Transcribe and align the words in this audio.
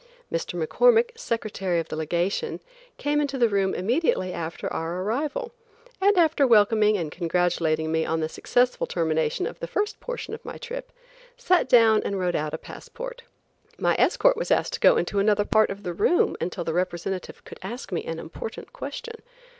Mr. 0.33 0.59
McCormick, 0.59 1.11
Secretary 1.15 1.79
of 1.79 1.89
the 1.89 1.95
Legation, 1.95 2.59
came 2.97 3.21
into 3.21 3.37
the 3.37 3.47
room 3.47 3.75
immediately 3.75 4.33
after 4.33 4.65
our 4.73 5.03
arrival, 5.03 5.51
and 6.01 6.17
after 6.17 6.47
welcoming 6.47 6.97
and 6.97 7.11
congratulating 7.11 7.91
me 7.91 8.03
on 8.03 8.19
the 8.19 8.27
successful 8.27 8.87
termination 8.87 9.45
of 9.45 9.59
the 9.59 9.67
first 9.67 9.99
portion 9.99 10.33
of 10.33 10.43
my 10.43 10.57
trip, 10.57 10.91
sat 11.37 11.69
down 11.69 12.01
and 12.01 12.17
wrote 12.19 12.33
out 12.33 12.51
a 12.51 12.57
passport. 12.57 13.21
My 13.77 13.95
escort 13.99 14.35
was 14.35 14.49
asked 14.49 14.73
to 14.73 14.79
go 14.79 14.97
into 14.97 15.19
another 15.19 15.45
part 15.45 15.69
of 15.69 15.83
the 15.83 15.93
room 15.93 16.35
until 16.41 16.63
the 16.63 16.73
representative 16.73 17.43
could 17.45 17.59
ask 17.61 17.91
me 17.91 18.03
an 18.03 18.17
important 18.17 18.73
question. 18.73 19.21